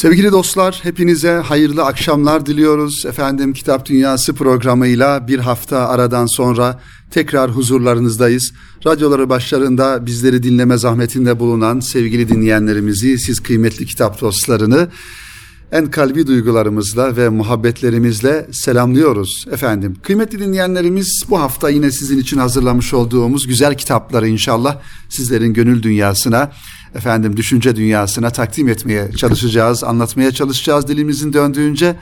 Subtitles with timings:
[0.00, 3.06] Sevgili dostlar, hepinize hayırlı akşamlar diliyoruz.
[3.06, 8.52] Efendim Kitap Dünyası programıyla bir hafta aradan sonra tekrar huzurlarınızdayız.
[8.86, 14.88] Radyoları başlarında bizleri dinleme zahmetinde bulunan sevgili dinleyenlerimizi, siz kıymetli kitap dostlarını
[15.72, 19.96] en kalbi duygularımızla ve muhabbetlerimizle selamlıyoruz efendim.
[20.02, 24.76] Kıymetli dinleyenlerimiz bu hafta yine sizin için hazırlamış olduğumuz güzel kitapları inşallah
[25.08, 26.52] sizlerin gönül dünyasına
[26.94, 31.96] efendim düşünce dünyasına takdim etmeye çalışacağız, anlatmaya çalışacağız dilimizin döndüğünce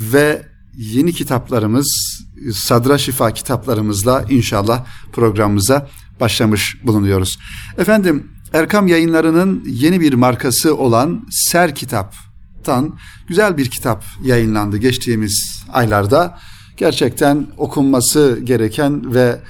[0.00, 0.42] ve
[0.76, 2.20] yeni kitaplarımız,
[2.54, 5.88] Sadra Şifa kitaplarımızla inşallah programımıza
[6.20, 7.38] başlamış bulunuyoruz.
[7.78, 12.94] Efendim Erkam Yayınları'nın yeni bir markası olan Ser Kitap'tan
[13.28, 16.38] güzel bir kitap yayınlandı geçtiğimiz aylarda.
[16.76, 19.40] Gerçekten okunması gereken ve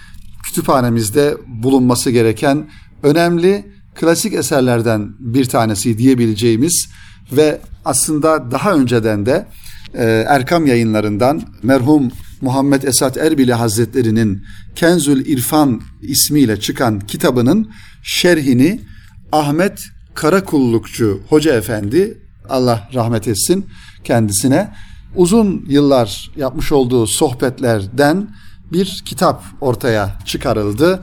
[0.43, 2.71] kütüphanemizde bulunması gereken
[3.03, 6.89] önemli klasik eserlerden bir tanesi diyebileceğimiz
[7.33, 9.47] ve aslında daha önceden de
[9.95, 12.11] e, Erkam yayınlarından merhum
[12.41, 17.71] Muhammed Esat Erbili Hazretleri'nin Kenzül İrfan ismiyle çıkan kitabının
[18.03, 18.81] şerhini
[19.33, 19.81] Ahmet
[20.15, 23.67] Karakullukçu Hoca Efendi Allah rahmet etsin
[24.05, 24.71] kendisine
[25.17, 28.29] uzun yıllar yapmış olduğu sohbetlerden
[28.73, 31.03] bir kitap ortaya çıkarıldı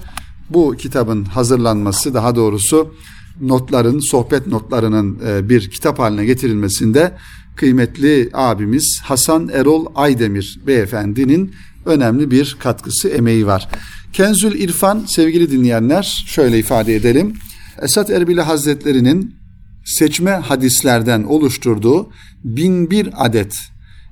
[0.50, 2.94] bu kitabın hazırlanması daha doğrusu
[3.42, 7.14] notların, sohbet notlarının e, bir kitap haline getirilmesinde
[7.56, 11.54] kıymetli abimiz Hasan Erol Aydemir beyefendinin
[11.86, 13.70] önemli bir katkısı, emeği var.
[14.14, 17.34] Kenzül İrfan sevgili dinleyenler şöyle ifade edelim.
[17.82, 19.36] Esat Erbili Hazretleri'nin
[19.86, 22.10] seçme hadislerden oluşturduğu
[22.44, 23.56] bin bir adet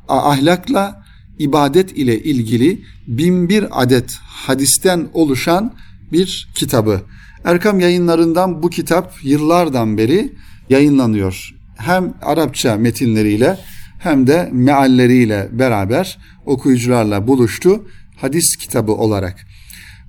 [0.08, 1.04] ahlakla
[1.40, 5.74] ibadet ile ilgili bin bir adet hadisten oluşan
[6.12, 7.02] bir kitabı.
[7.44, 10.34] Erkam yayınlarından bu kitap yıllardan beri
[10.70, 11.56] yayınlanıyor.
[11.78, 13.60] Hem Arapça metinleriyle
[14.00, 19.48] hem de mealleriyle beraber okuyucularla buluştu hadis kitabı olarak.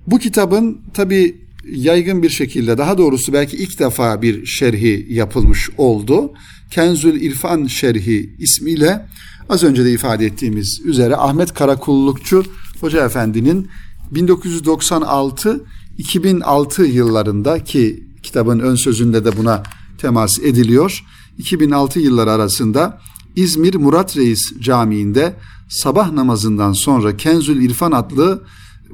[0.07, 1.37] Bu kitabın tabi
[1.73, 6.33] yaygın bir şekilde daha doğrusu belki ilk defa bir şerhi yapılmış oldu.
[6.71, 9.07] Kenzül İrfan şerhi ismiyle
[9.49, 12.45] az önce de ifade ettiğimiz üzere Ahmet Karakullukçu
[12.81, 13.69] Hoca Efendi'nin
[14.11, 15.65] 1996
[15.99, 19.63] 2006 yıllarında ki kitabın ön sözünde de buna
[19.99, 21.05] temas ediliyor.
[21.39, 23.01] 2006 yılları arasında
[23.37, 25.37] İzmir Murat Reis Camii'nde
[25.69, 28.45] sabah namazından sonra Kenzül İrfan adlı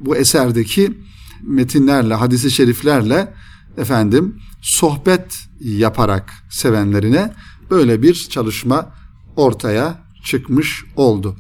[0.01, 0.99] bu eserdeki
[1.43, 3.33] metinlerle, hadisi şeriflerle
[3.79, 7.33] efendim sohbet yaparak sevenlerine
[7.71, 8.93] böyle bir çalışma
[9.37, 11.37] ortaya çıkmış oldu.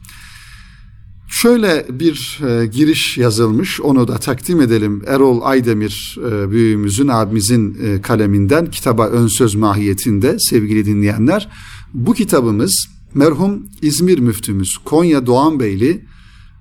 [1.32, 5.02] Şöyle bir e, giriş yazılmış, onu da takdim edelim.
[5.06, 11.48] Erol Aydemir e, büyüğümüzün, abimizin e, kaleminden kitaba ön söz mahiyetinde sevgili dinleyenler.
[11.94, 16.04] Bu kitabımız merhum İzmir müftümüz Konya Doğan Beyli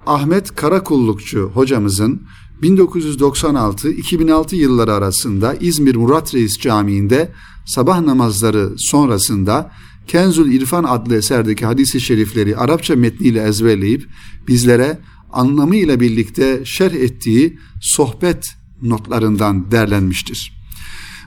[0.05, 2.21] Ahmet Karakullukçu hocamızın
[2.61, 7.31] 1996-2006 yılları arasında İzmir Murat Reis Camii'nde
[7.65, 9.71] sabah namazları sonrasında
[10.07, 14.07] Kenzul İrfan adlı eserdeki hadisi şerifleri Arapça metniyle ezberleyip
[14.47, 14.97] bizlere
[15.33, 20.61] anlamıyla birlikte şerh ettiği sohbet notlarından derlenmiştir.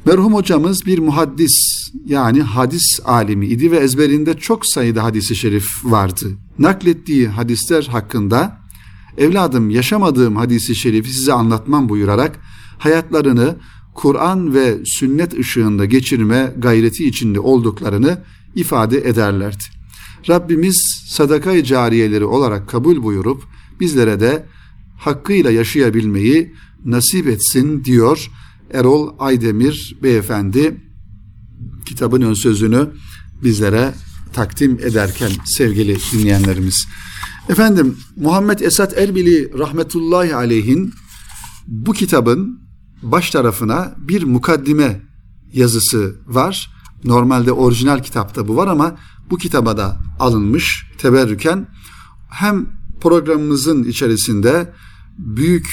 [0.07, 6.27] Merhum hocamız bir muhaddis yani hadis alimi idi ve ezberinde çok sayıda hadisi şerif vardı.
[6.59, 8.61] Naklettiği hadisler hakkında
[9.19, 12.41] evladım yaşamadığım hadisi şerifi size anlatmam buyurarak
[12.79, 13.57] hayatlarını
[13.95, 18.19] Kur'an ve sünnet ışığında geçirme gayreti içinde olduklarını
[18.55, 19.65] ifade ederlerdi.
[20.29, 23.43] Rabbimiz sadakayı cariyeleri olarak kabul buyurup
[23.81, 24.47] bizlere de
[24.99, 26.55] hakkıyla yaşayabilmeyi
[26.85, 28.31] nasip etsin diyor
[28.73, 30.81] Erol Aydemir beyefendi
[31.87, 32.91] kitabın ön sözünü
[33.43, 33.95] bizlere
[34.33, 36.87] takdim ederken sevgili dinleyenlerimiz.
[37.49, 40.95] Efendim Muhammed Esat Erbili rahmetullahi aleyhin
[41.67, 42.61] bu kitabın
[43.03, 45.01] baş tarafına bir mukaddime
[45.53, 46.74] yazısı var.
[47.05, 48.97] Normalde orijinal kitapta bu var ama
[49.31, 51.69] bu kitaba da alınmış teberrüken
[52.31, 52.67] hem
[53.01, 54.73] programımızın içerisinde
[55.19, 55.67] büyük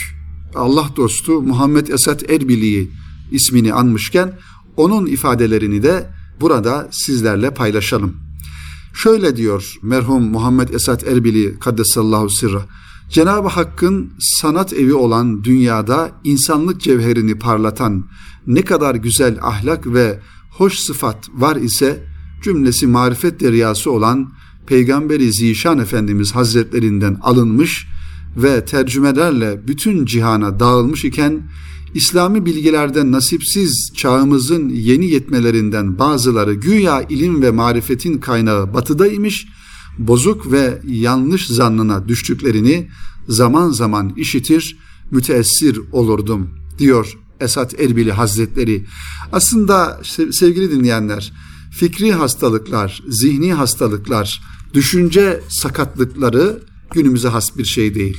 [0.55, 2.91] Allah dostu Muhammed Esat Erbili'yi
[3.31, 4.33] ismini anmışken
[4.77, 6.09] onun ifadelerini de
[6.41, 8.15] burada sizlerle paylaşalım.
[8.94, 12.65] Şöyle diyor merhum Muhammed Esat Erbili Kaddesallahu sirra.
[13.09, 18.05] Cenab-ı Hakk'ın sanat evi olan dünyada insanlık cevherini parlatan
[18.47, 20.19] ne kadar güzel ahlak ve
[20.61, 22.03] hoş sıfat var ise
[22.43, 24.31] cümlesi marifet deryası olan
[24.67, 27.87] Peygamberi Zişan Efendimiz Hazretlerinden alınmış
[28.37, 31.41] ve tercümelerle bütün cihana dağılmış iken
[31.93, 39.47] İslami bilgilerde nasipsiz çağımızın yeni yetmelerinden bazıları güya ilim ve marifetin kaynağı batıdaymış,
[39.97, 42.89] bozuk ve yanlış zannına düştüklerini
[43.27, 44.77] zaman zaman işitir,
[45.11, 46.49] müteessir olurdum
[46.79, 48.85] diyor Esat Erbili Hazretleri.
[49.31, 50.01] Aslında
[50.31, 51.33] sevgili dinleyenler,
[51.71, 54.41] fikri hastalıklar, zihni hastalıklar,
[54.73, 56.59] düşünce sakatlıkları
[56.93, 58.17] günümüze has bir şey değil.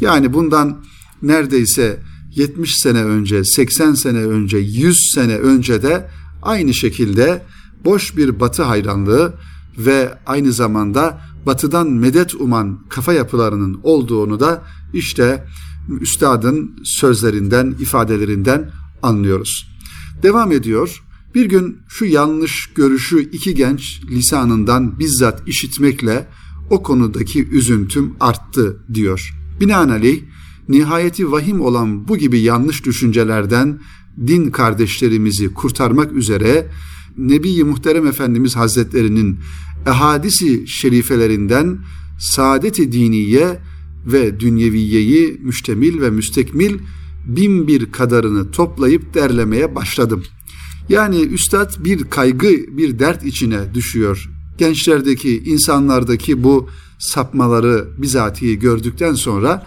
[0.00, 0.84] Yani bundan
[1.22, 2.00] neredeyse
[2.34, 6.10] 70 sene önce, 80 sene önce, 100 sene önce de
[6.42, 7.42] aynı şekilde
[7.84, 9.34] boş bir batı hayranlığı
[9.78, 15.44] ve aynı zamanda batıdan medet uman kafa yapılarının olduğunu da işte
[16.00, 18.70] üstadın sözlerinden, ifadelerinden
[19.02, 19.68] anlıyoruz.
[20.22, 21.02] Devam ediyor.
[21.34, 26.28] Bir gün şu yanlış görüşü iki genç lisanından bizzat işitmekle
[26.70, 29.34] o konudaki üzüntüm arttı diyor.
[29.60, 30.22] Binaenaleyh
[30.68, 33.80] nihayeti vahim olan bu gibi yanlış düşüncelerden
[34.26, 36.68] din kardeşlerimizi kurtarmak üzere
[37.18, 39.38] Nebi Muhterem Efendimiz Hazretlerinin
[39.86, 41.78] ehadisi şerifelerinden
[42.18, 43.58] saadet-i diniye
[44.06, 46.78] ve dünyeviyeyi müştemil ve müstekmil
[47.26, 50.24] bin bir kadarını toplayıp derlemeye başladım.
[50.88, 54.30] Yani üstad bir kaygı, bir dert içine düşüyor.
[54.58, 56.68] Gençlerdeki, insanlardaki bu
[56.98, 59.66] sapmaları bizatihi gördükten sonra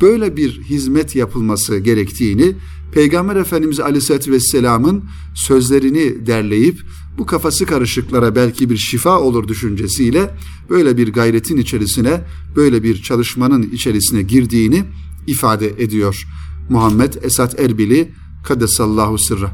[0.00, 2.54] böyle bir hizmet yapılması gerektiğini
[2.92, 5.04] Peygamber Efendimiz Aleyhisselatü Vesselam'ın
[5.34, 6.82] sözlerini derleyip
[7.18, 10.34] bu kafası karışıklara belki bir şifa olur düşüncesiyle
[10.70, 12.24] böyle bir gayretin içerisine,
[12.56, 14.84] böyle bir çalışmanın içerisine girdiğini
[15.26, 16.26] ifade ediyor.
[16.70, 18.12] Muhammed Esat Erbili
[18.44, 19.50] Kadesallahu sırra.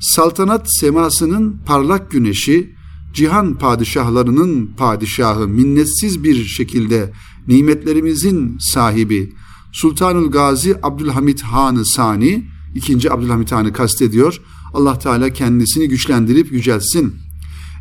[0.00, 2.74] Saltanat semasının parlak güneşi,
[3.12, 7.12] cihan padişahlarının padişahı, minnetsiz bir şekilde
[7.48, 9.32] nimetlerimizin sahibi,
[9.72, 14.40] Sultanul Gazi Abdülhamit Han Sani, ikinci Abdülhamit Han'ı kastediyor.
[14.74, 17.14] Allah Teala kendisini güçlendirip yücelsin.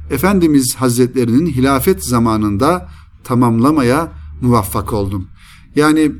[0.09, 2.89] Efendimiz Hazretlerinin hilafet zamanında
[3.23, 5.27] tamamlamaya muvaffak oldum.
[5.75, 6.11] Yani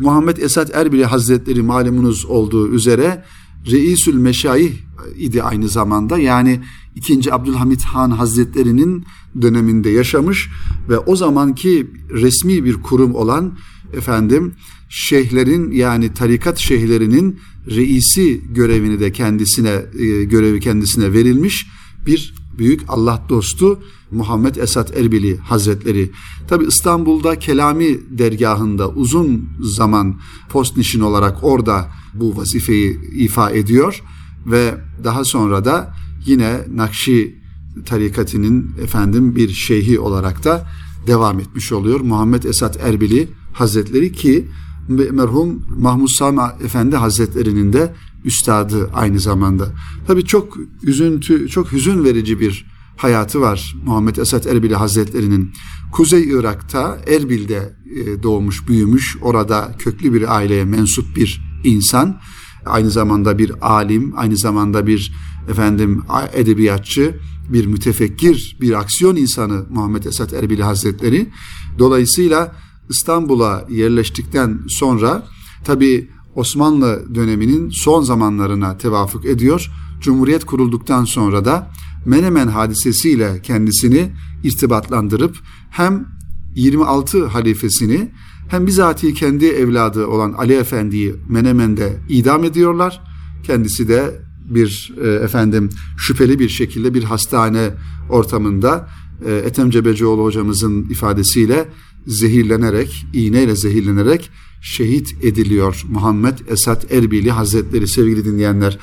[0.00, 3.24] Muhammed Esat Erbili Hazretleri malumunuz olduğu üzere
[3.66, 4.72] Reisül Meşayih
[5.16, 6.18] idi aynı zamanda.
[6.18, 6.60] Yani
[6.94, 7.34] 2.
[7.34, 9.04] Abdülhamit Han Hazretleri'nin
[9.42, 10.48] döneminde yaşamış
[10.88, 13.58] ve o zamanki resmi bir kurum olan
[13.92, 14.54] efendim
[14.88, 21.66] şeyhlerin yani tarikat şeyhlerinin reisi görevini de kendisine e, görevi kendisine verilmiş
[22.06, 26.10] bir büyük Allah dostu Muhammed Esat Erbili Hazretleri.
[26.48, 34.02] Tabi İstanbul'da Kelami dergahında uzun zaman post nişin olarak orada bu vazifeyi ifa ediyor
[34.46, 34.74] ve
[35.04, 35.94] daha sonra da
[36.26, 37.40] yine Nakşi
[37.86, 40.66] tarikatının efendim bir şeyhi olarak da
[41.06, 42.00] devam etmiş oluyor.
[42.00, 44.48] Muhammed Esat Erbili Hazretleri ki
[44.88, 47.94] merhum Mahmud Sami Efendi Hazretleri'nin de
[48.24, 49.66] üstadı aynı zamanda.
[50.06, 52.66] Tabii çok üzüntü, çok hüzün verici bir
[52.96, 55.52] hayatı var Muhammed Esat Erbili Hazretleri'nin.
[55.92, 62.20] Kuzey Irak'ta Erbil'de e, doğmuş, büyümüş, orada köklü bir aileye mensup bir insan.
[62.66, 65.12] Aynı zamanda bir alim, aynı zamanda bir
[65.48, 67.14] efendim edebiyatçı,
[67.48, 71.30] bir mütefekkir, bir aksiyon insanı Muhammed Esat Erbili Hazretleri.
[71.78, 72.56] Dolayısıyla
[72.90, 75.26] İstanbul'a yerleştikten sonra
[75.64, 79.70] tabi Osmanlı döneminin son zamanlarına tevafuk ediyor.
[80.00, 81.70] Cumhuriyet kurulduktan sonra da
[82.06, 84.12] Menemen hadisesiyle kendisini
[84.44, 85.36] irtibatlandırıp
[85.70, 86.06] hem
[86.54, 88.10] 26 halifesini
[88.48, 93.00] hem bizatihi kendi evladı olan Ali Efendi'yi Menemen'de idam ediyorlar.
[93.42, 94.20] Kendisi de
[94.50, 97.70] bir e, efendim şüpheli bir şekilde bir hastane
[98.10, 98.88] ortamında
[99.26, 101.68] e, Cebecioğlu hocamızın ifadesiyle
[102.06, 104.30] zehirlenerek, iğneyle zehirlenerek
[104.60, 108.78] şehit ediliyor Muhammed Esat Erbili Hazretleri sevgili dinleyenler.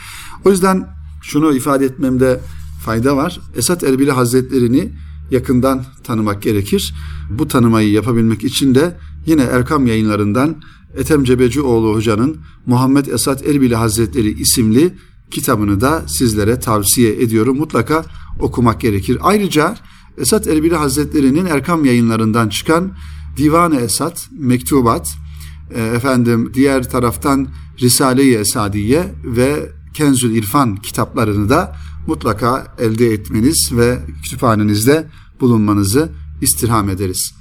[0.46, 0.88] O yüzden
[1.22, 2.40] şunu ifade etmemde
[2.86, 3.40] fayda var.
[3.56, 4.92] Esat Erbili Hazretlerini
[5.32, 6.94] yakından tanımak gerekir.
[7.30, 10.62] Bu tanımayı yapabilmek için de yine Erkam yayınlarından
[10.98, 14.94] Ethem Cebecioğlu hocanın Muhammed Esat Erbili Hazretleri isimli
[15.32, 17.58] kitabını da sizlere tavsiye ediyorum.
[17.58, 18.06] Mutlaka
[18.40, 19.18] okumak gerekir.
[19.22, 19.76] Ayrıca
[20.18, 22.92] Esat Erbili Hazretleri'nin Erkam yayınlarından çıkan
[23.38, 25.08] Divan-ı Esat, Mektubat,
[25.76, 27.48] e, efendim diğer taraftan
[27.80, 31.76] Risale-i Esadiye ve Kenzül İrfan kitaplarını da
[32.08, 35.08] mutlaka elde etmeniz ve kütüphanenizde
[35.40, 36.10] bulunmanızı
[36.42, 37.34] istirham ederiz.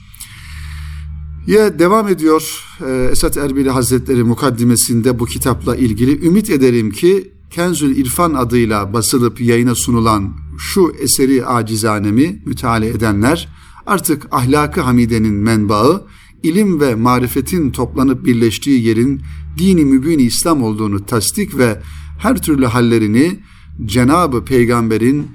[1.46, 6.26] Ya devam ediyor e, Esat Erbili Hazretleri mukaddimesinde bu kitapla ilgili.
[6.26, 13.48] Ümit ederim ki Kenzül İrfan adıyla basılıp yayına sunulan şu eseri acizanemi müteala edenler
[13.86, 16.06] artık ahlakı hamidenin menbaı,
[16.42, 19.22] ilim ve marifetin toplanıp birleştiği yerin
[19.58, 21.80] dini mübini İslam olduğunu tasdik ve
[22.18, 23.40] her türlü hallerini
[23.84, 25.26] Cenabı Peygamber'in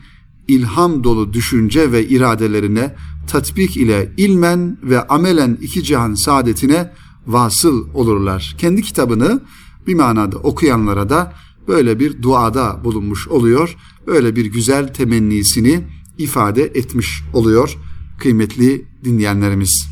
[0.48, 2.96] ilham dolu düşünce ve iradelerine
[3.28, 6.92] tatbik ile ilmen ve amelen iki cihan saadetine
[7.28, 8.56] vasıl olurlar.
[8.58, 9.42] Kendi kitabını
[9.88, 11.34] bir manada okuyanlara da
[11.68, 13.78] böyle bir duada bulunmuş oluyor.
[14.08, 15.84] Böyle bir güzel temennisini
[16.18, 17.78] ifade etmiş oluyor
[18.20, 19.88] kıymetli dinleyenlerimiz.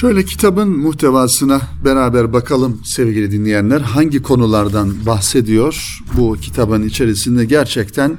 [0.00, 3.80] Şöyle kitabın muhtevasına beraber bakalım sevgili dinleyenler.
[3.80, 6.00] Hangi konulardan bahsediyor?
[6.16, 8.18] Bu kitabın içerisinde gerçekten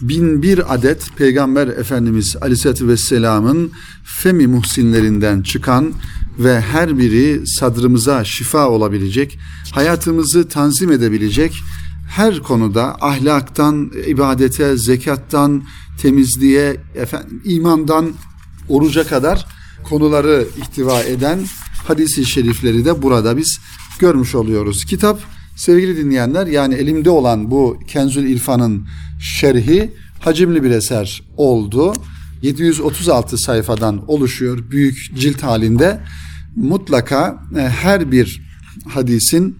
[0.00, 3.72] bin bir adet Peygamber Efendimiz Aleyhisselatü Vesselam'ın
[4.04, 5.92] femi muhsinlerinden çıkan
[6.38, 9.38] ve her biri sadrımıza şifa olabilecek,
[9.72, 11.52] hayatımızı tanzim edebilecek,
[12.10, 15.62] her konuda ahlaktan, ibadete, zekattan,
[15.98, 18.12] temizliğe, efendim, imandan,
[18.68, 19.46] oruca kadar
[19.84, 21.38] konuları ihtiva eden
[21.88, 23.60] hadisi şerifleri de burada biz
[23.98, 24.84] görmüş oluyoruz.
[24.84, 25.20] Kitap
[25.56, 28.86] sevgili dinleyenler yani elimde olan bu Kenzül İrfan'ın
[29.20, 31.94] şerhi hacimli bir eser oldu.
[32.42, 36.00] 736 sayfadan oluşuyor büyük cilt halinde.
[36.56, 38.42] Mutlaka e, her bir
[38.88, 39.58] hadisin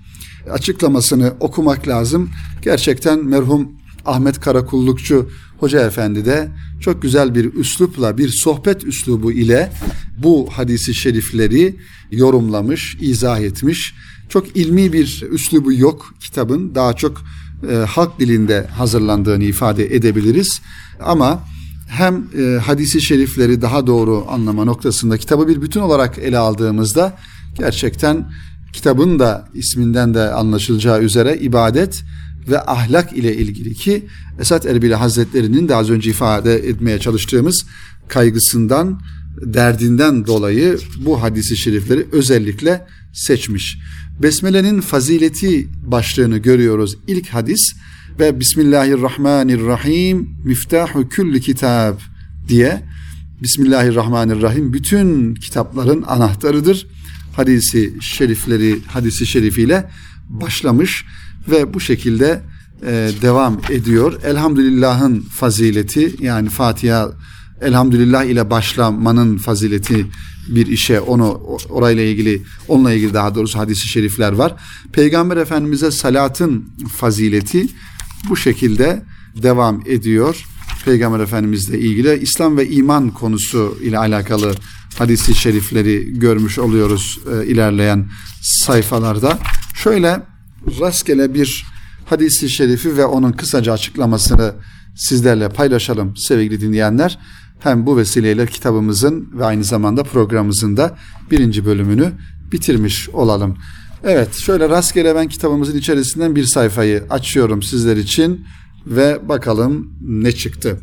[0.51, 2.31] açıklamasını okumak lazım.
[2.63, 3.69] Gerçekten merhum
[4.07, 6.49] Ahmet Karakullukçu Hoca Efendi de
[6.81, 9.73] çok güzel bir üslupla, bir sohbet üslubu ile
[10.19, 11.77] bu hadisi şerifleri
[12.11, 13.95] yorumlamış, izah etmiş.
[14.29, 16.75] Çok ilmi bir üslubu yok kitabın.
[16.75, 17.23] Daha çok
[17.71, 20.61] e, halk dilinde hazırlandığını ifade edebiliriz.
[21.01, 21.43] Ama
[21.89, 27.17] hem e, hadisi şerifleri daha doğru anlama noktasında kitabı bir bütün olarak ele aldığımızda
[27.59, 28.33] gerçekten
[28.73, 32.03] kitabın da isminden de anlaşılacağı üzere ibadet
[32.49, 34.07] ve ahlak ile ilgili ki
[34.41, 37.67] Esat Erbili Hazretleri'nin de az önce ifade etmeye çalıştığımız
[38.09, 39.01] kaygısından,
[39.43, 43.79] derdinden dolayı bu hadisi şerifleri özellikle seçmiş.
[44.23, 46.99] Besmele'nin fazileti başlığını görüyoruz.
[47.07, 47.73] İlk hadis
[48.19, 51.99] ve Bismillahirrahmanirrahim miftahu külli kitab
[52.49, 52.83] diye
[53.43, 56.87] Bismillahirrahmanirrahim bütün kitapların anahtarıdır.
[57.41, 59.91] Hadisi şerifleri hadisi şerifiyle
[60.29, 61.05] başlamış
[61.51, 62.43] ve bu şekilde
[62.83, 64.21] e, devam ediyor.
[64.25, 67.13] Elhamdülillah'ın fazileti yani Fatiha
[67.61, 70.07] elhamdülillah ile başlamanın fazileti
[70.49, 74.55] bir işe onu orayla ilgili onunla ilgili daha doğrusu hadisi şerifler var.
[74.93, 76.65] Peygamber Efendimize salatın
[76.97, 77.67] fazileti
[78.29, 79.03] bu şekilde
[79.43, 80.45] devam ediyor.
[80.85, 84.55] Peygamber Efendimizle ilgili İslam ve iman konusu ile alakalı
[84.99, 88.11] hadisi şerifleri görmüş oluyoruz e, ilerleyen
[88.43, 89.39] sayfalarda.
[89.75, 90.23] Şöyle
[90.81, 91.67] rastgele bir
[92.07, 94.55] hadisi şerifi ve onun kısaca açıklamasını
[94.97, 97.19] sizlerle paylaşalım sevgili dinleyenler.
[97.61, 100.97] Hem bu vesileyle kitabımızın ve aynı zamanda programımızın da
[101.31, 102.13] birinci bölümünü
[102.53, 103.57] bitirmiş olalım.
[104.05, 108.47] Evet şöyle rastgele ben kitabımızın içerisinden bir sayfayı açıyorum sizler için
[108.87, 110.81] ve bakalım ne çıktı.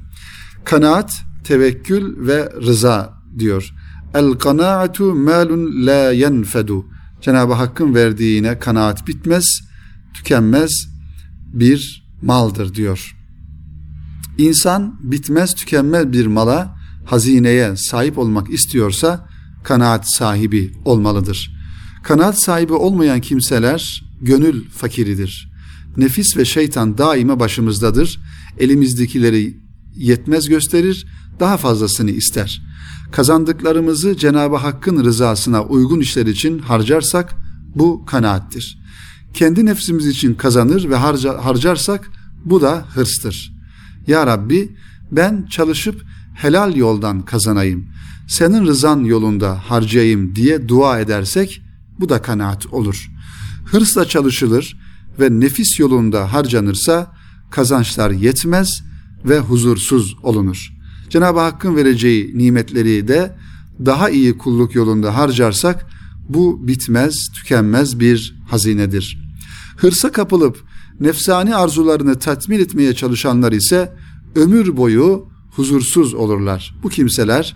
[0.65, 3.73] Kanaat, tevekkül ve rıza diyor.
[4.13, 6.85] El kanaatu malun la yenfedu.
[7.21, 9.45] Cenab-ı Hakk'ın verdiğine kanaat bitmez,
[10.13, 10.71] tükenmez
[11.53, 13.15] bir maldır diyor.
[14.37, 19.29] İnsan bitmez tükenmez bir mala, hazineye sahip olmak istiyorsa
[19.63, 21.57] kanaat sahibi olmalıdır.
[22.03, 25.51] Kanaat sahibi olmayan kimseler gönül fakiridir.
[25.97, 28.19] Nefis ve şeytan daima başımızdadır.
[28.59, 29.57] Elimizdekileri
[29.95, 31.07] yetmez gösterir,
[31.39, 32.61] daha fazlasını ister.
[33.11, 37.35] Kazandıklarımızı Cenab-ı Hakk'ın rızasına uygun işler için harcarsak
[37.75, 38.79] bu kanaattir.
[39.33, 42.09] Kendi nefsimiz için kazanır ve harca, harcarsak
[42.45, 43.53] bu da hırstır.
[44.07, 44.75] Ya Rabbi
[45.11, 47.87] ben çalışıp helal yoldan kazanayım.
[48.27, 51.61] Senin rızan yolunda harcayayım diye dua edersek
[51.99, 53.11] bu da kanaat olur.
[53.65, 54.77] Hırsla çalışılır
[55.19, 57.15] ve nefis yolunda harcanırsa
[57.51, 58.83] kazançlar yetmez
[59.25, 60.76] ve huzursuz olunur.
[61.09, 63.35] Cenab-ı Hakk'ın vereceği nimetleri de
[63.85, 65.85] daha iyi kulluk yolunda harcarsak
[66.29, 69.27] bu bitmez, tükenmez bir hazinedir.
[69.77, 70.63] Hırsa kapılıp
[70.99, 73.93] nefsani arzularını tatmin etmeye çalışanlar ise
[74.35, 76.75] ömür boyu huzursuz olurlar.
[76.83, 77.55] Bu kimseler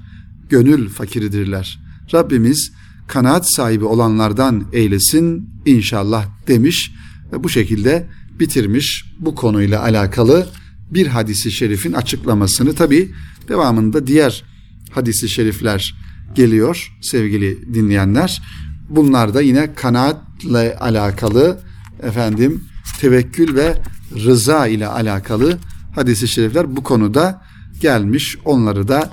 [0.50, 1.80] gönül fakiridirler.
[2.14, 2.72] Rabbimiz
[3.08, 6.92] kanaat sahibi olanlardan eylesin inşallah demiş
[7.34, 8.08] ve bu şekilde
[8.40, 10.48] bitirmiş bu konuyla alakalı
[10.92, 13.12] bir hadisi şerifin açıklamasını tabi
[13.52, 14.44] devamında diğer
[14.92, 15.96] hadisi şerifler
[16.36, 18.42] geliyor sevgili dinleyenler.
[18.90, 21.60] Bunlar da yine kanaatle alakalı
[22.04, 22.64] efendim
[23.00, 23.82] tevekkül ve
[24.16, 25.58] rıza ile alakalı
[25.96, 27.42] hadisi şerifler bu konuda
[27.82, 28.38] gelmiş.
[28.46, 29.10] Onları da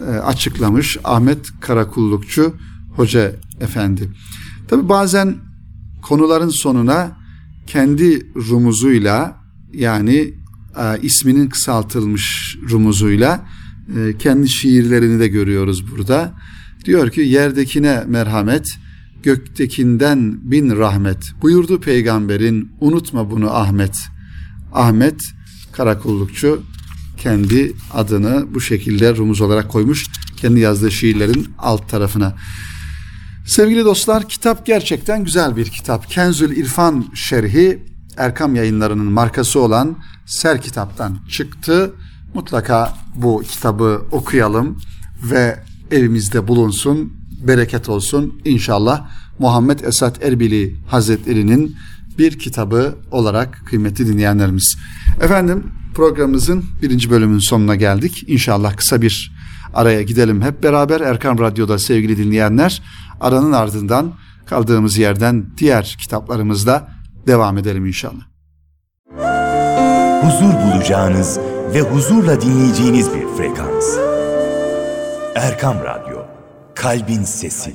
[0.00, 2.54] e, açıklamış Ahmet Karakullukçu
[2.96, 4.08] Hoca Efendi.
[4.68, 5.36] Tabi bazen
[6.02, 7.16] konuların sonuna
[7.66, 9.40] kendi rumuzuyla
[9.72, 10.34] yani
[10.76, 13.46] e, isminin kısaltılmış rumuzuyla
[13.96, 16.34] e, kendi şiirlerini de görüyoruz burada.
[16.84, 18.66] Diyor ki yerdekine merhamet,
[19.22, 21.32] göktekinden bin rahmet.
[21.42, 23.96] Buyurdu peygamberin unutma bunu Ahmet.
[24.72, 25.20] Ahmet
[25.72, 26.62] karakullukçu
[27.16, 30.06] kendi adını bu şekilde rumuz olarak koymuş
[30.36, 32.34] kendi yazdığı şiirlerin alt tarafına.
[33.46, 36.10] Sevgili dostlar kitap gerçekten güzel bir kitap.
[36.10, 37.78] Kenzül İrfan şerhi
[38.16, 41.94] Erkam yayınlarının markası olan Ser kitaptan çıktı.
[42.34, 44.78] Mutlaka bu kitabı okuyalım
[45.22, 45.58] ve
[45.90, 47.12] evimizde bulunsun,
[47.46, 49.10] bereket olsun inşallah.
[49.38, 51.76] Muhammed Esat Erbili Hazretleri'nin
[52.18, 54.76] bir kitabı olarak kıymetli dinleyenlerimiz.
[55.20, 58.24] Efendim programımızın birinci bölümünün sonuna geldik.
[58.26, 59.32] İnşallah kısa bir
[59.74, 62.82] araya gidelim hep beraber Erkan Radyo'da sevgili dinleyenler.
[63.20, 64.12] Aranın ardından
[64.46, 66.88] kaldığımız yerden diğer kitaplarımızda
[67.26, 68.22] devam edelim inşallah.
[70.22, 71.40] Huzur bulacağınız
[71.74, 73.84] ve huzurla dinleyeceğiniz bir frekans.
[75.34, 76.18] Erkam Radyo,
[76.74, 77.74] Kalbin Sesi.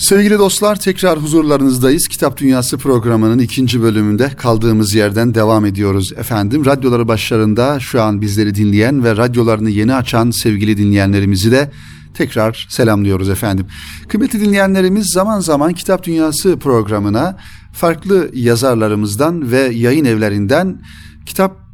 [0.00, 2.08] Sevgili dostlar tekrar huzurlarınızdayız.
[2.08, 6.64] Kitap Dünyası programının ikinci bölümünde kaldığımız yerden devam ediyoruz efendim.
[6.64, 11.70] Radyoları başlarında şu an bizleri dinleyen ve radyolarını yeni açan sevgili dinleyenlerimizi de
[12.14, 13.66] tekrar selamlıyoruz efendim.
[14.08, 17.36] Kıymetli dinleyenlerimiz zaman zaman Kitap Dünyası programına
[17.72, 20.80] farklı yazarlarımızdan ve yayın evlerinden
[21.26, 21.64] kitap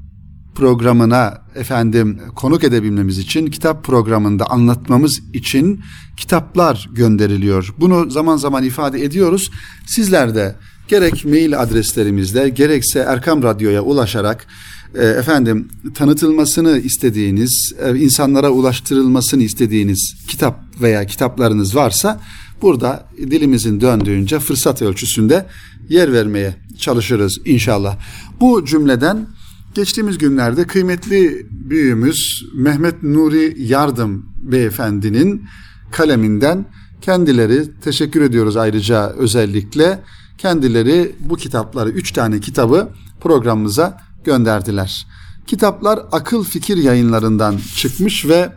[0.54, 5.80] programına efendim konuk edebilmemiz için kitap programında anlatmamız için
[6.16, 7.74] kitaplar gönderiliyor.
[7.78, 9.50] Bunu zaman zaman ifade ediyoruz.
[9.86, 10.56] Sizler de
[10.88, 14.46] gerek mail adreslerimizde gerekse Erkam Radyo'ya ulaşarak
[14.94, 22.20] e, efendim tanıtılmasını istediğiniz, e, insanlara ulaştırılmasını istediğiniz kitap veya kitaplarınız varsa
[22.62, 25.46] burada dilimizin döndüğünce fırsat ölçüsünde
[25.88, 27.96] yer vermeye çalışırız inşallah.
[28.40, 29.26] Bu cümleden
[29.74, 35.44] geçtiğimiz günlerde kıymetli büyüğümüz Mehmet Nuri Yardım beyefendinin
[35.90, 36.66] kaleminden
[37.00, 40.02] kendileri teşekkür ediyoruz ayrıca özellikle
[40.38, 42.88] kendileri bu kitapları üç tane kitabı
[43.20, 45.06] programımıza gönderdiler.
[45.46, 48.52] Kitaplar akıl fikir yayınlarından çıkmış ve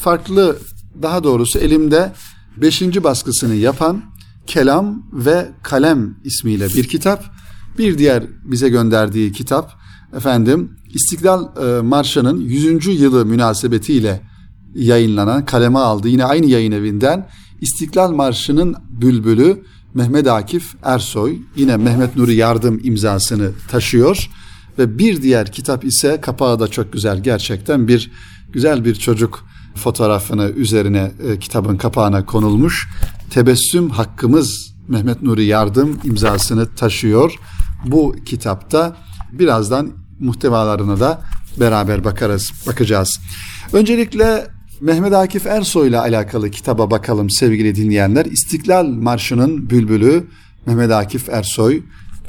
[0.00, 0.58] farklı
[1.02, 2.12] daha doğrusu elimde
[2.56, 4.02] beşinci baskısını yapan
[4.46, 7.24] Kelam ve Kalem ismiyle bir kitap.
[7.78, 9.85] Bir diğer bize gönderdiği kitap
[10.16, 12.86] efendim İstiklal e, Marşı'nın 100.
[13.00, 14.20] yılı münasebetiyle
[14.74, 16.08] yayınlanan kaleme aldı.
[16.08, 17.28] Yine aynı yayın evinden
[17.60, 19.62] İstiklal Marşı'nın bülbülü
[19.94, 24.30] Mehmet Akif Ersoy yine Mehmet Nuri Yardım imzasını taşıyor
[24.78, 28.10] ve bir diğer kitap ise kapağı da çok güzel gerçekten bir
[28.52, 32.88] güzel bir çocuk fotoğrafını üzerine e, kitabın kapağına konulmuş.
[33.30, 37.34] Tebessüm Hakkımız Mehmet Nuri Yardım imzasını taşıyor.
[37.84, 38.96] Bu kitapta
[39.38, 41.20] birazdan muhtevalarına da
[41.60, 43.20] beraber bakarız, bakacağız.
[43.72, 44.46] Öncelikle
[44.80, 48.24] Mehmet Akif Ersoy ile alakalı kitaba bakalım sevgili dinleyenler.
[48.24, 50.26] İstiklal Marşı'nın bülbülü
[50.66, 51.82] Mehmet Akif Ersoy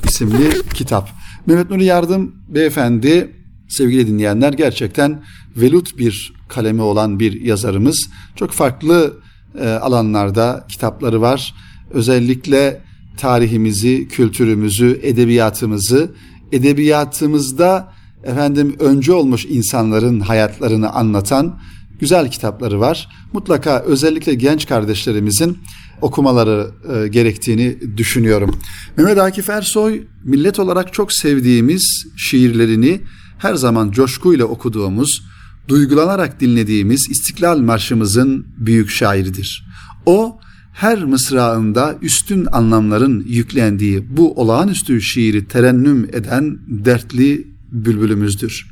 [0.03, 1.09] isimli kitap.
[1.45, 3.31] Mehmet Nuri Yardım beyefendi
[3.67, 5.23] sevgili dinleyenler gerçekten
[5.57, 8.09] velut bir kalemi olan bir yazarımız.
[8.35, 9.13] Çok farklı
[9.59, 11.55] e, alanlarda kitapları var.
[11.91, 12.81] Özellikle
[13.17, 16.11] tarihimizi, kültürümüzü, edebiyatımızı,
[16.51, 21.59] edebiyatımızda efendim önce olmuş insanların hayatlarını anlatan
[21.99, 23.09] güzel kitapları var.
[23.33, 25.57] Mutlaka özellikle genç kardeşlerimizin
[26.01, 28.59] okumaları e, gerektiğini düşünüyorum.
[28.97, 33.01] Mehmet Akif Ersoy millet olarak çok sevdiğimiz şiirlerini
[33.37, 35.23] her zaman coşkuyla okuduğumuz,
[35.67, 39.67] duygulanarak dinlediğimiz İstiklal Marşımızın büyük şairidir.
[40.05, 40.39] O
[40.77, 48.67] her mısrağında üstün anlamların yüklendiği bu olağanüstü şiiri terennüm eden dertli bülbülümüzdür.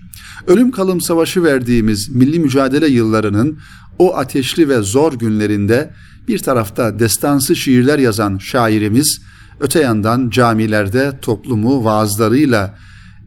[0.48, 3.60] Ölüm kalım savaşı verdiğimiz milli mücadele yıllarının
[4.00, 5.94] o ateşli ve zor günlerinde
[6.28, 9.22] bir tarafta destansı şiirler yazan şairimiz,
[9.60, 12.78] öte yandan camilerde toplumu vaazlarıyla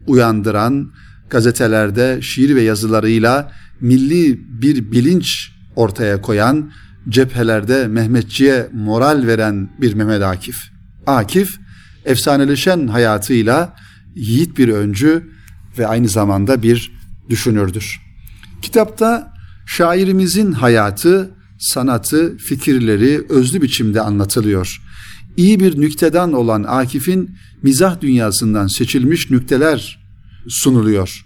[0.07, 0.91] uyandıran,
[1.29, 6.71] gazetelerde şiir ve yazılarıyla milli bir bilinç ortaya koyan,
[7.09, 10.57] cephelerde Mehmetçiye moral veren bir Mehmet Akif.
[11.07, 11.59] Akif,
[12.05, 13.75] efsaneleşen hayatıyla
[14.15, 15.29] yiğit bir öncü
[15.77, 16.91] ve aynı zamanda bir
[17.29, 17.99] düşünürdür.
[18.61, 19.33] Kitapta
[19.65, 24.81] şairimizin hayatı, sanatı, fikirleri özlü biçimde anlatılıyor.
[25.37, 29.99] İyi bir nüktedan olan Akif'in mizah dünyasından seçilmiş nükteler
[30.47, 31.25] sunuluyor.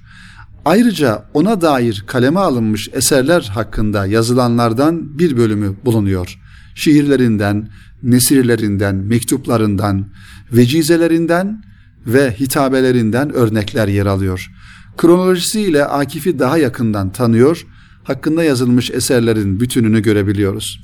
[0.66, 6.40] Ayrıca ona dair kaleme alınmış eserler hakkında yazılanlardan bir bölümü bulunuyor.
[6.76, 7.70] şiirlerinden,
[8.04, 10.06] nesirlerinden, mektuplarından,
[10.52, 11.64] vecizelerinden
[12.06, 14.52] ve hitabelerinden örnekler yer alıyor.
[14.98, 17.68] Kronolojisiyle Akif'i daha yakından tanıyor,
[18.04, 20.82] hakkında yazılmış eserlerin bütününü görebiliyoruz.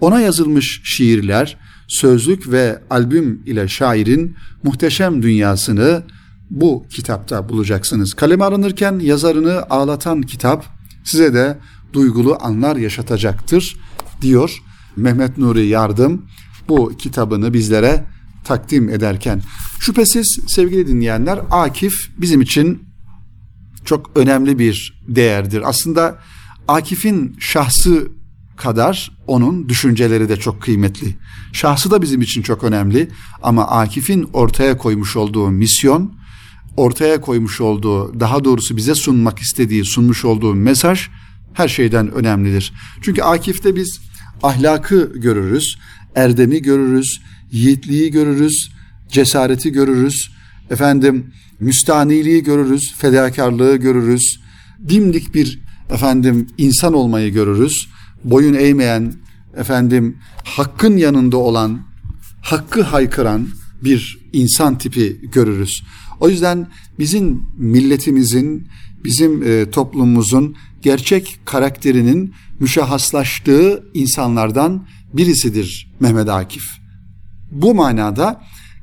[0.00, 6.02] Ona yazılmış şiirler, sözlük ve albüm ile şairin muhteşem dünyasını
[6.52, 8.14] bu kitapta bulacaksınız.
[8.14, 10.64] Kaleme alınırken yazarını ağlatan kitap
[11.04, 11.58] size de
[11.92, 13.76] duygulu anlar yaşatacaktır
[14.22, 14.62] diyor
[14.96, 16.26] Mehmet Nuri Yardım
[16.68, 18.04] bu kitabını bizlere
[18.44, 19.42] takdim ederken.
[19.80, 22.82] Şüphesiz sevgili dinleyenler Akif bizim için
[23.84, 25.62] çok önemli bir değerdir.
[25.68, 26.18] Aslında
[26.68, 28.08] Akif'in şahsı
[28.56, 31.16] kadar onun düşünceleri de çok kıymetli.
[31.52, 33.08] Şahsı da bizim için çok önemli
[33.42, 36.21] ama Akif'in ortaya koymuş olduğu misyon,
[36.76, 41.08] ortaya koymuş olduğu, daha doğrusu bize sunmak istediği, sunmuş olduğu mesaj
[41.52, 42.72] her şeyden önemlidir.
[43.02, 44.00] Çünkü Akif'te biz
[44.42, 45.78] ahlakı görürüz,
[46.14, 47.20] erdemi görürüz,
[47.52, 48.72] yiğitliği görürüz,
[49.08, 50.30] cesareti görürüz,
[50.70, 54.40] efendim müstaniliği görürüz, fedakarlığı görürüz,
[54.88, 57.88] dimdik bir efendim insan olmayı görürüz.
[58.24, 59.14] Boyun eğmeyen,
[59.56, 61.82] efendim hakkın yanında olan,
[62.42, 63.48] hakkı haykıran
[63.84, 65.82] bir insan tipi görürüz.
[66.22, 66.66] O yüzden
[66.98, 68.68] bizim milletimizin,
[69.04, 76.64] bizim e, toplumumuzun gerçek karakterinin müşahhaslaştığı insanlardan birisidir Mehmet Akif.
[77.50, 78.40] Bu manada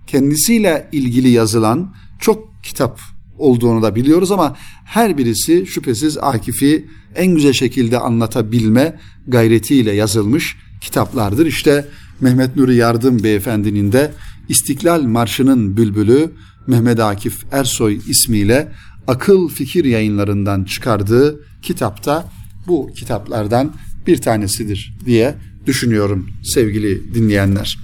[0.08, 3.00] kendisiyle ilgili yazılan çok kitap
[3.38, 11.46] olduğunu da biliyoruz ama her birisi şüphesiz Akif'i en güzel şekilde anlatabilme gayretiyle yazılmış kitaplardır.
[11.46, 11.88] İşte
[12.22, 14.12] Mehmet Nuri Yardım Beyefendinin de
[14.50, 16.32] İstiklal Marşı'nın bülbülü
[16.70, 18.72] Mehmet Akif Ersoy ismiyle
[19.08, 22.32] akıl fikir yayınlarından çıkardığı kitapta
[22.68, 23.74] bu kitaplardan
[24.08, 27.80] bir tanesidir diye düşünüyorum sevgili dinleyenler.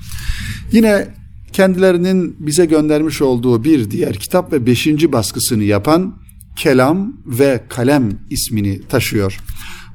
[0.71, 1.07] Yine
[1.51, 6.15] kendilerinin bize göndermiş olduğu bir diğer kitap ve beşinci baskısını yapan
[6.55, 9.39] Kelam ve Kalem ismini taşıyor.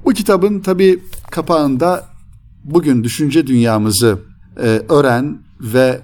[0.05, 0.99] Bu kitabın tabi
[1.31, 2.09] kapağında
[2.65, 4.19] bugün düşünce dünyamızı
[4.57, 6.01] e, öğren ve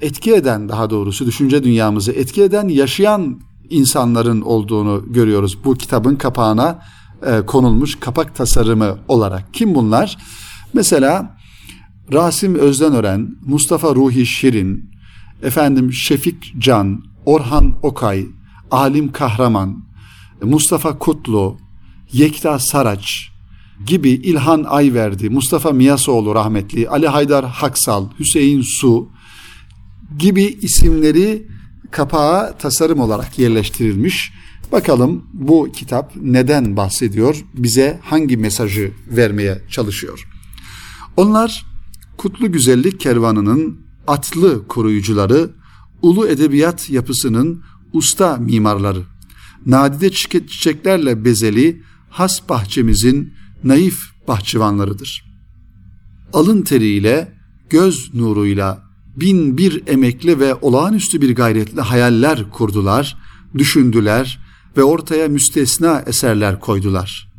[0.00, 5.64] etki eden daha doğrusu düşünce dünyamızı etki eden yaşayan insanların olduğunu görüyoruz.
[5.64, 6.82] Bu kitabın kapağına
[7.26, 9.54] e, konulmuş kapak tasarımı olarak.
[9.54, 10.16] Kim bunlar?
[10.72, 11.36] Mesela
[12.12, 14.90] Rasim Özdenören, Mustafa Ruhi Şirin,
[15.42, 18.26] efendim Şefik Can, Orhan Okay,
[18.70, 19.84] Alim Kahraman,
[20.42, 21.56] Mustafa Kutlu,
[22.12, 23.30] Yekta Saraç
[23.86, 29.08] gibi İlhan Ayverdi, Mustafa Miyasoğlu rahmetli, Ali Haydar Haksal, Hüseyin Su
[30.18, 31.46] gibi isimleri
[31.90, 34.32] kapağa tasarım olarak yerleştirilmiş.
[34.72, 37.44] Bakalım bu kitap neden bahsediyor?
[37.54, 40.28] Bize hangi mesajı vermeye çalışıyor?
[41.16, 41.66] Onlar
[42.16, 45.50] Kutlu Güzellik Kervanı'nın atlı koruyucuları,
[46.02, 49.02] ulu edebiyat yapısının usta mimarları,
[49.66, 53.32] nadide çiçeklerle bezeli has bahçemizin
[53.64, 55.24] naif bahçıvanlarıdır.
[56.32, 57.32] Alın teriyle,
[57.70, 63.16] göz nuruyla bin bir emekli ve olağanüstü bir gayretle hayaller kurdular,
[63.58, 64.38] düşündüler
[64.76, 67.30] ve ortaya müstesna eserler koydular.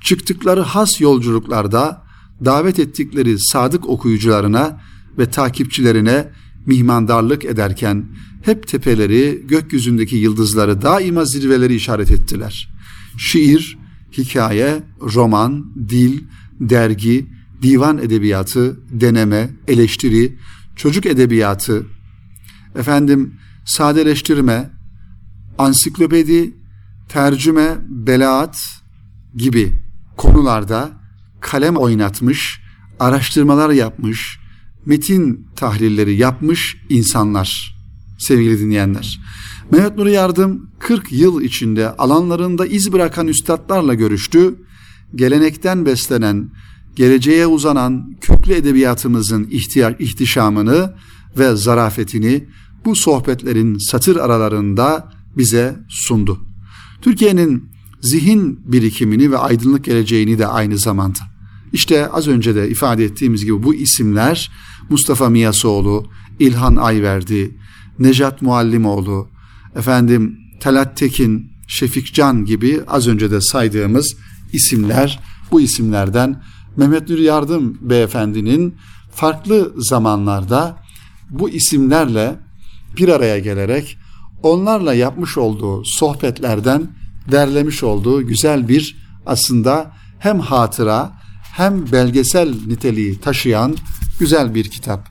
[0.00, 2.02] Çıktıkları has yolculuklarda
[2.44, 4.80] davet ettikleri sadık okuyucularına
[5.18, 6.28] ve takipçilerine
[6.66, 8.06] mihmandarlık ederken
[8.42, 12.68] hep tepeleri, gökyüzündeki yıldızları daima zirveleri işaret ettiler.
[13.18, 13.78] Şiir,
[14.18, 16.20] hikaye, roman, dil,
[16.60, 17.26] dergi,
[17.62, 20.38] divan edebiyatı, deneme, eleştiri,
[20.78, 21.86] çocuk edebiyatı,
[22.76, 24.70] efendim sadeleştirme,
[25.58, 26.54] ansiklopedi,
[27.08, 28.60] tercüme, belaat
[29.34, 29.72] gibi
[30.16, 30.90] konularda
[31.40, 32.60] kalem oynatmış,
[33.00, 34.38] araştırmalar yapmış,
[34.86, 37.78] metin tahlilleri yapmış insanlar
[38.18, 39.20] sevgili dinleyenler.
[39.70, 44.54] Mehmet Nuri Yardım 40 yıl içinde alanlarında iz bırakan üstadlarla görüştü.
[45.14, 46.50] Gelenekten beslenen,
[46.98, 50.94] geleceğe uzanan köklü edebiyatımızın ihtiyaç, ihtişamını
[51.38, 52.44] ve zarafetini
[52.84, 56.40] bu sohbetlerin satır aralarında bize sundu.
[57.02, 57.64] Türkiye'nin
[58.00, 61.18] zihin birikimini ve aydınlık geleceğini de aynı zamanda.
[61.72, 64.50] İşte az önce de ifade ettiğimiz gibi bu isimler
[64.90, 66.06] Mustafa Miyasoğlu,
[66.38, 67.58] İlhan Ayverdi,
[67.98, 69.28] Nejat Muallimoğlu,
[69.76, 74.16] efendim Talat Tekin, Şefik Can gibi az önce de saydığımız
[74.52, 75.20] isimler
[75.52, 76.42] bu isimlerden
[76.76, 78.74] Mehmet Nuri Yardım beyefendinin
[79.12, 80.76] farklı zamanlarda
[81.30, 82.36] bu isimlerle
[82.96, 83.98] bir araya gelerek
[84.42, 86.90] onlarla yapmış olduğu sohbetlerden
[87.32, 93.76] derlemiş olduğu güzel bir aslında hem hatıra hem belgesel niteliği taşıyan
[94.20, 95.08] güzel bir kitap.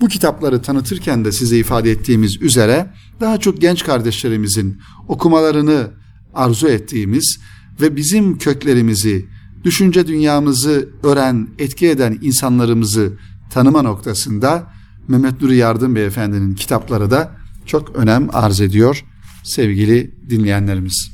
[0.00, 5.90] Bu kitapları tanıtırken de size ifade ettiğimiz üzere daha çok genç kardeşlerimizin okumalarını
[6.34, 7.40] arzu ettiğimiz
[7.80, 9.26] ve bizim köklerimizi,
[9.64, 13.12] düşünce dünyamızı öğren, etki eden insanlarımızı
[13.50, 14.72] tanıma noktasında
[15.08, 19.04] Mehmet Nuri Yardım Beyefendinin kitapları da çok önem arz ediyor
[19.44, 21.10] sevgili dinleyenlerimiz.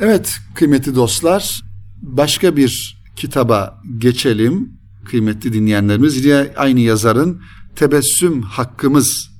[0.00, 1.62] Evet kıymetli dostlar
[2.02, 6.24] başka bir kitaba geçelim kıymetli dinleyenlerimiz.
[6.24, 7.42] Yine aynı yazarın
[7.76, 9.30] Tebessüm Hakkımız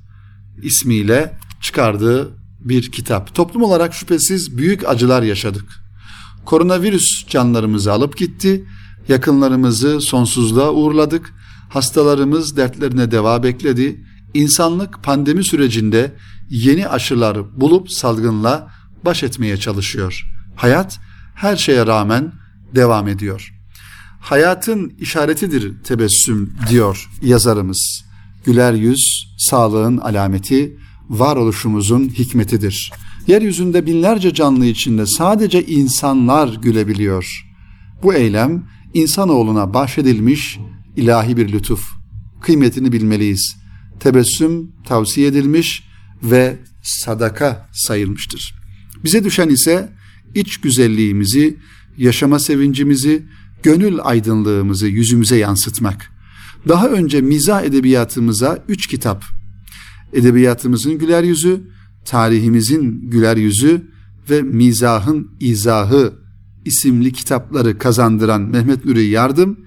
[0.61, 3.35] ismiyle çıkardığı bir kitap.
[3.35, 5.88] Toplum olarak şüphesiz büyük acılar yaşadık.
[6.45, 8.65] Koronavirüs canlarımızı alıp gitti,
[9.07, 11.33] yakınlarımızı sonsuzluğa uğurladık,
[11.69, 16.15] hastalarımız dertlerine deva bekledi, İnsanlık pandemi sürecinde
[16.49, 18.71] yeni aşılar bulup salgınla
[19.05, 20.23] baş etmeye çalışıyor.
[20.55, 20.99] Hayat
[21.35, 22.33] her şeye rağmen
[22.75, 23.53] devam ediyor.
[24.19, 28.05] Hayatın işaretidir tebessüm diyor yazarımız.
[28.45, 30.77] Güler yüz sağlığın alameti,
[31.09, 32.91] varoluşumuzun hikmetidir.
[33.29, 37.45] Yeryüzünde binlerce canlı içinde sadece insanlar gülebiliyor.
[38.03, 40.59] Bu eylem insanoğluna bahşedilmiş
[40.95, 41.89] ilahi bir lütuf.
[42.41, 43.55] Kıymetini bilmeliyiz.
[43.99, 45.83] Tebessüm tavsiye edilmiş
[46.23, 48.55] ve sadaka sayılmıştır.
[49.03, 49.89] Bize düşen ise
[50.35, 51.57] iç güzelliğimizi,
[51.97, 53.25] yaşama sevincimizi,
[53.63, 56.11] gönül aydınlığımızı yüzümüze yansıtmak.
[56.67, 59.23] Daha önce mizah edebiyatımıza üç kitap,
[60.13, 61.61] edebiyatımızın güler yüzü,
[62.09, 63.91] tarihimizin güler yüzü
[64.29, 66.13] ve mizahın izahı
[66.65, 69.59] isimli kitapları kazandıran Mehmet Nuri Yardım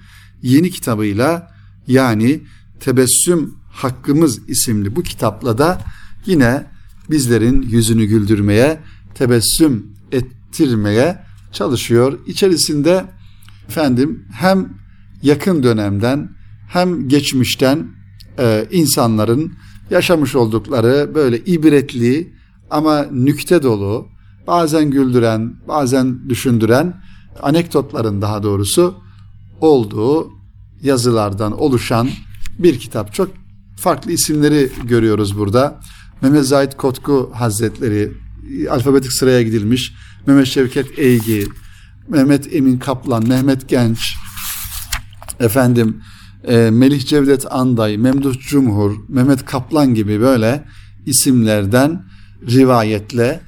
[0.42, 1.50] yeni kitabıyla
[1.87, 2.40] yani
[2.81, 5.81] Tebessüm Hakkımız isimli bu kitapla da
[6.26, 6.66] yine
[7.11, 8.81] bizlerin yüzünü güldürmeye,
[9.14, 11.18] tebessüm ettirmeye
[11.52, 12.18] çalışıyor.
[12.26, 13.05] İçerisinde
[13.68, 14.68] efendim hem
[15.22, 16.31] yakın dönemden
[16.68, 17.87] hem geçmişten
[18.38, 19.52] e, insanların
[19.92, 22.33] yaşamış oldukları böyle ibretli
[22.70, 24.09] ama nükte dolu,
[24.46, 27.02] bazen güldüren, bazen düşündüren
[27.42, 28.94] anekdotların daha doğrusu
[29.61, 30.31] olduğu
[30.83, 32.11] yazılardan oluşan
[32.59, 33.14] bir kitap.
[33.14, 33.31] Çok
[33.76, 35.81] farklı isimleri görüyoruz burada.
[36.22, 38.12] Mehmet Zahid Kotku Hazretleri
[38.70, 39.92] alfabetik sıraya gidilmiş.
[40.26, 41.46] Mehmet Şevket Eygi,
[42.09, 44.14] Mehmet Emin Kaplan, Mehmet Genç,
[45.40, 46.02] efendim
[46.48, 50.64] e, Melih Cevdet Anday, Memduh Cumhur, Mehmet Kaplan gibi böyle
[51.07, 52.05] isimlerden
[52.46, 53.40] rivayetle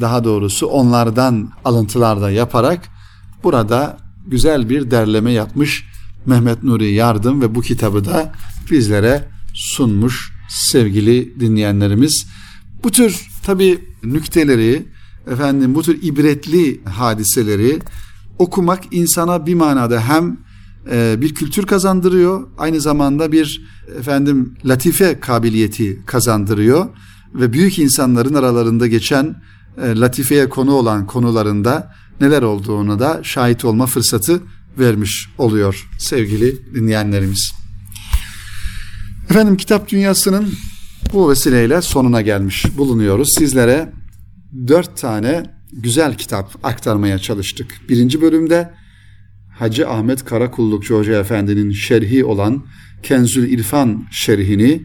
[0.00, 2.88] daha doğrusu onlardan alıntılar da yaparak
[3.44, 5.84] burada güzel bir derleme yapmış
[6.26, 8.32] Mehmet Nuri Yardım ve bu kitabı da
[8.70, 12.26] bizlere sunmuş sevgili dinleyenlerimiz.
[12.84, 14.86] Bu tür tabi nükteleri
[15.30, 17.78] efendim bu tür ibretli hadiseleri
[18.38, 20.43] okumak insana bir manada hem
[20.90, 23.62] e, bir kültür kazandırıyor aynı zamanda bir
[23.98, 26.88] efendim latife kabiliyeti kazandırıyor
[27.34, 29.36] ve büyük insanların aralarında geçen
[29.82, 34.40] e, latifeye konu olan konularında neler olduğunu da şahit olma fırsatı
[34.78, 37.52] vermiş oluyor sevgili dinleyenlerimiz.
[39.30, 40.54] Efendim kitap dünyasının
[41.12, 43.28] bu vesileyle sonuna gelmiş bulunuyoruz.
[43.38, 43.92] Sizlere
[44.68, 45.42] dört tane
[45.72, 47.80] güzel kitap aktarmaya çalıştık.
[47.88, 48.74] Birinci bölümde
[49.54, 52.64] Hacı Ahmet Karakullukçu Hoca Efendi'nin şerhi olan
[53.02, 54.82] Kenzül İrfan şerhini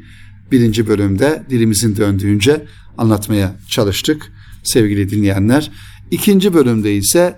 [0.51, 2.65] birinci bölümde dilimizin döndüğünce
[2.97, 4.31] anlatmaya çalıştık
[4.63, 5.71] sevgili dinleyenler.
[6.11, 7.35] İkinci bölümde ise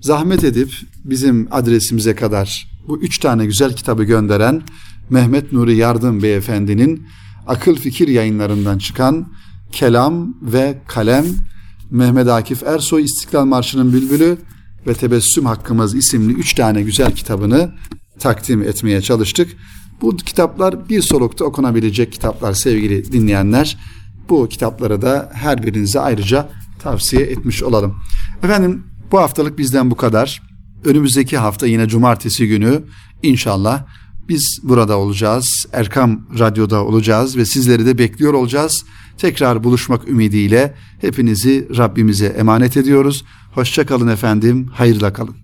[0.00, 0.72] zahmet edip
[1.04, 4.62] bizim adresimize kadar bu üç tane güzel kitabı gönderen
[5.10, 7.06] Mehmet Nuri Yardım Beyefendinin
[7.46, 9.32] akıl fikir yayınlarından çıkan
[9.72, 11.24] Kelam ve Kalem
[11.90, 14.38] Mehmet Akif Ersoy İstiklal Marşı'nın bülbülü
[14.86, 17.74] ve Tebessüm Hakkımız isimli üç tane güzel kitabını
[18.18, 19.56] takdim etmeye çalıştık.
[20.00, 23.78] Bu kitaplar bir solukta okunabilecek kitaplar sevgili dinleyenler.
[24.28, 27.96] Bu kitapları da her birinize ayrıca tavsiye etmiş olalım.
[28.42, 30.42] Efendim bu haftalık bizden bu kadar.
[30.84, 32.82] Önümüzdeki hafta yine cumartesi günü
[33.22, 33.86] inşallah
[34.28, 35.66] biz burada olacağız.
[35.72, 38.84] Erkam Radyo'da olacağız ve sizleri de bekliyor olacağız.
[39.18, 43.24] Tekrar buluşmak ümidiyle hepinizi Rabbimize emanet ediyoruz.
[43.52, 45.41] Hoşçakalın efendim, hayırla kalın.